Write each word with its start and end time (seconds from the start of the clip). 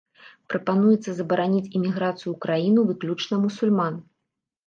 Прапануецца 0.51 1.11
забараніць 1.19 1.69
эміграцыю 1.79 2.29
ў 2.31 2.37
краіну 2.47 2.87
выключна 2.89 3.35
мусульман. 3.43 3.95